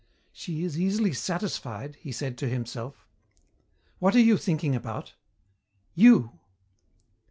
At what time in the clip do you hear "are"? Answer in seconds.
4.15-4.19